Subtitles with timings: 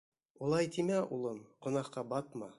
[0.45, 2.47] —Улай тимә, улым, гонаһҡа батма.